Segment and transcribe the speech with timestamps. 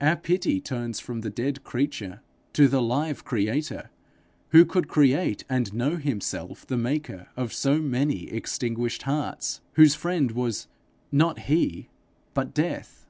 [0.00, 2.22] Our pity turns from the dead creature
[2.54, 3.90] to the live creator
[4.48, 10.30] who could live and know himself the maker of so many extinguished hearts, whose friend
[10.30, 10.68] was
[11.12, 11.90] not he,
[12.32, 13.04] but Death.